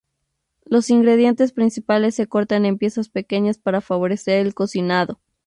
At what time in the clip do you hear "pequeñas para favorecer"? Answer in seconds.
3.09-4.43